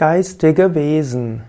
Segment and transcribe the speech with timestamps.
[0.00, 1.42] Geistige Wesen.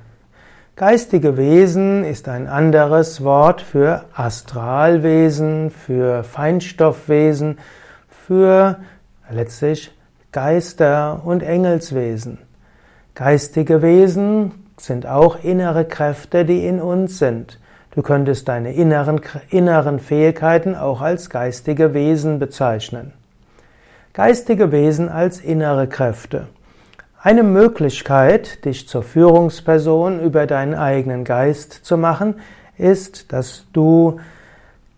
[0.76, 7.60] Geistige Wesen ist ein anderes Wort für Astralwesen, für Feinstoffwesen,
[8.10, 8.76] für
[9.30, 9.98] letztlich
[10.34, 12.40] Geister und Engelswesen.
[13.16, 17.58] Geistige Wesen sind auch innere Kräfte, die in uns sind.
[17.92, 23.14] Du könntest deine inneren, inneren Fähigkeiten auch als geistige Wesen bezeichnen.
[24.12, 26.48] Geistige Wesen als innere Kräfte.
[27.24, 32.40] Eine Möglichkeit, dich zur Führungsperson über deinen eigenen Geist zu machen,
[32.80, 34.20] ist, dass du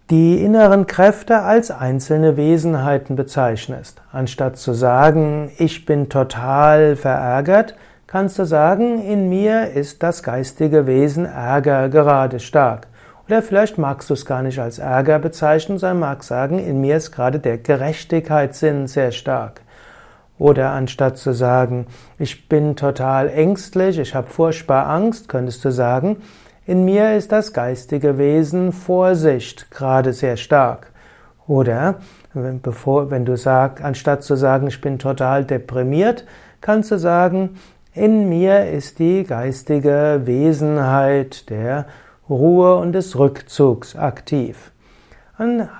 [0.09, 4.01] die inneren Kräfte als einzelne Wesenheiten bezeichnest.
[4.13, 7.75] Anstatt zu sagen, ich bin total verärgert,
[8.07, 12.87] kannst du sagen, in mir ist das geistige Wesen Ärger gerade stark.
[13.27, 16.95] Oder vielleicht magst du es gar nicht als Ärger bezeichnen, sondern magst sagen, in mir
[16.95, 19.59] ist gerade der Gerechtigkeitssinn sehr stark.
[20.39, 21.87] Oder anstatt zu sagen,
[22.17, 26.17] ich bin total ängstlich, ich habe furchtbar Angst, könntest du sagen,
[26.65, 30.91] in mir ist das geistige Wesen Vorsicht gerade sehr stark.
[31.45, 31.95] Oder
[32.33, 36.25] wenn, bevor, wenn du sagst, anstatt zu sagen, ich bin total deprimiert,
[36.61, 37.57] kannst du sagen,
[37.93, 41.85] in mir ist die geistige Wesenheit der
[42.29, 44.71] Ruhe und des Rückzugs aktiv.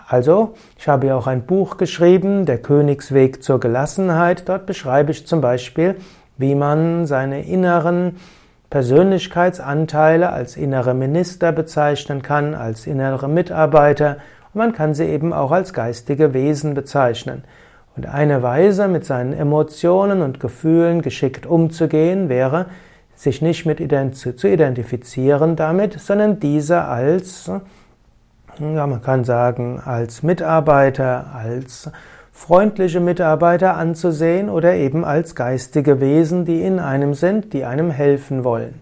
[0.07, 4.49] Also, ich habe ja auch ein Buch geschrieben, Der Königsweg zur Gelassenheit.
[4.49, 5.95] Dort beschreibe ich zum Beispiel,
[6.37, 8.17] wie man seine inneren
[8.71, 14.17] Persönlichkeitsanteile als innere Minister bezeichnen kann, als innere Mitarbeiter
[14.53, 17.43] und man kann sie eben auch als geistige Wesen bezeichnen.
[17.95, 22.65] Und eine Weise, mit seinen Emotionen und Gefühlen geschickt umzugehen, wäre,
[23.15, 27.51] sich nicht mit zu identifizieren damit, sondern diese als
[28.59, 31.89] ja, man kann sagen, als Mitarbeiter, als
[32.31, 38.43] freundliche Mitarbeiter anzusehen oder eben als geistige Wesen, die in einem sind, die einem helfen
[38.43, 38.81] wollen.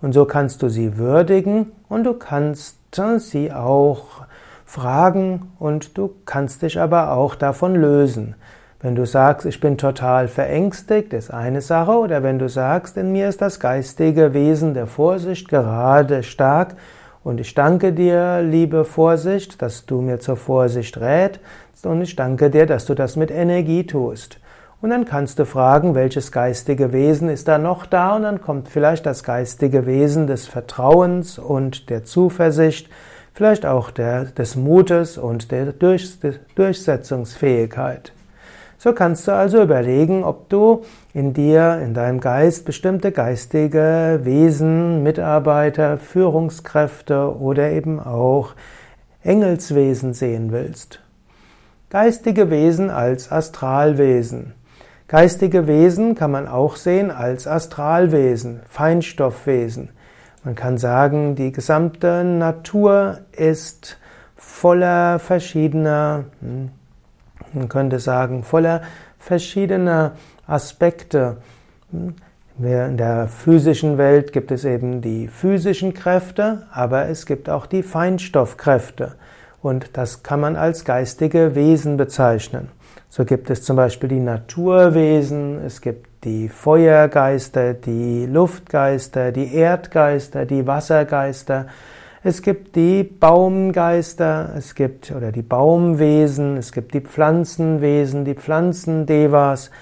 [0.00, 2.78] Und so kannst du sie würdigen und du kannst
[3.18, 4.26] sie auch
[4.64, 8.34] fragen und du kannst dich aber auch davon lösen.
[8.80, 13.12] Wenn du sagst, ich bin total verängstigt, ist eine Sache, oder wenn du sagst, in
[13.12, 16.74] mir ist das geistige Wesen der Vorsicht gerade stark,
[17.24, 21.38] und ich danke dir, liebe Vorsicht, dass du mir zur Vorsicht rätst
[21.84, 24.40] und ich danke dir, dass du das mit Energie tust.
[24.80, 28.68] Und dann kannst du fragen, welches geistige Wesen ist da noch da und dann kommt
[28.68, 32.88] vielleicht das geistige Wesen des Vertrauens und der Zuversicht,
[33.32, 38.12] vielleicht auch der, des Mutes und der Durchsetzungsfähigkeit.
[38.82, 40.82] So kannst du also überlegen, ob du
[41.14, 48.54] in dir, in deinem Geist bestimmte geistige Wesen, Mitarbeiter, Führungskräfte oder eben auch
[49.22, 50.98] Engelswesen sehen willst.
[51.90, 54.52] Geistige Wesen als Astralwesen.
[55.06, 59.90] Geistige Wesen kann man auch sehen als Astralwesen, Feinstoffwesen.
[60.42, 64.00] Man kann sagen, die gesamte Natur ist
[64.34, 66.70] voller verschiedener hm,
[67.54, 68.82] man könnte sagen, voller
[69.18, 70.12] verschiedener
[70.46, 71.38] Aspekte.
[71.90, 77.82] In der physischen Welt gibt es eben die physischen Kräfte, aber es gibt auch die
[77.82, 79.14] Feinstoffkräfte.
[79.62, 82.68] Und das kann man als geistige Wesen bezeichnen.
[83.08, 90.46] So gibt es zum Beispiel die Naturwesen, es gibt die Feuergeister, die Luftgeister, die Erdgeister,
[90.46, 91.66] die Wassergeister,
[92.24, 99.72] es gibt die Baumgeister, es gibt oder die Baumwesen, es gibt die Pflanzenwesen, die Pflanzendevas.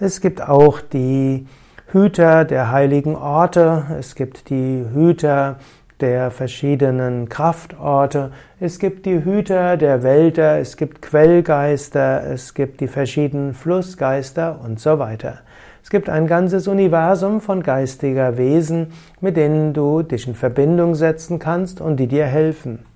[0.00, 1.46] Es gibt auch die
[1.88, 5.56] Hüter der heiligen Orte, es gibt die Hüter
[6.00, 12.88] der verschiedenen Kraftorte, es gibt die Hüter der Wälder, es gibt Quellgeister, es gibt die
[12.88, 15.40] verschiedenen Flussgeister und so weiter.
[15.84, 21.38] Es gibt ein ganzes Universum von geistiger Wesen, mit denen du dich in Verbindung setzen
[21.38, 22.86] kannst und die dir helfen.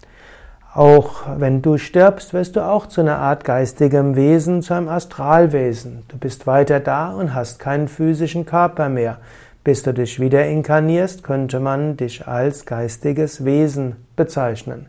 [0.72, 6.04] Auch wenn du stirbst, wirst du auch zu einer Art geistigem Wesen, zu einem Astralwesen.
[6.08, 9.18] Du bist weiter da und hast keinen physischen Körper mehr.
[9.64, 14.86] Bis du dich wieder inkarnierst, könnte man dich als geistiges Wesen bezeichnen.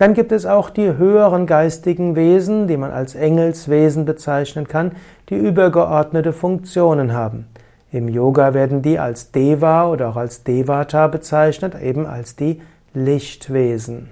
[0.00, 4.92] Dann gibt es auch die höheren geistigen Wesen, die man als Engelswesen bezeichnen kann,
[5.28, 7.44] die übergeordnete Funktionen haben.
[7.92, 12.62] Im Yoga werden die als Deva oder auch als Devata bezeichnet, eben als die
[12.94, 14.10] Lichtwesen.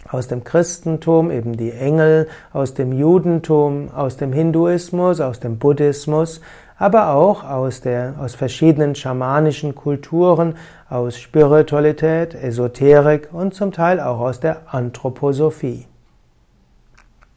[0.08, 6.42] aus dem Christentum, eben die Engel, aus dem Judentum, aus dem Hinduismus, aus dem Buddhismus,
[6.78, 10.56] aber auch aus, der, aus verschiedenen schamanischen Kulturen,
[10.90, 15.89] aus Spiritualität, Esoterik und zum Teil auch aus der Anthroposophie.